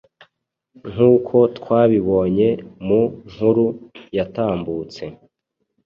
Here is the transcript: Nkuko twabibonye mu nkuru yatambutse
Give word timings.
Nkuko 0.91 1.37
twabibonye 1.57 2.49
mu 2.87 3.01
nkuru 3.31 3.65
yatambutse 4.17 5.03